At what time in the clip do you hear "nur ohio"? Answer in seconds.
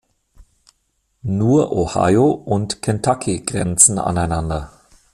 1.21-2.31